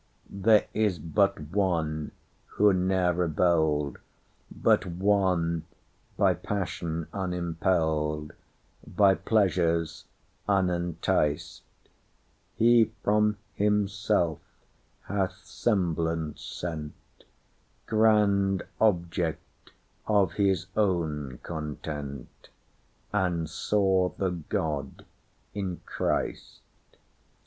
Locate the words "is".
0.73-0.97